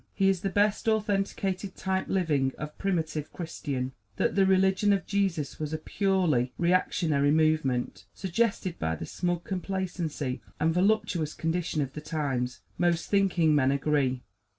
[0.15, 3.91] He is the best authenticated type living of primitive Christian.
[4.15, 10.41] That the religion of Jesus was a purely reactionary movement, suggested by the smug complacency
[10.59, 14.23] and voluptuous condition of the times, most thinking men agree.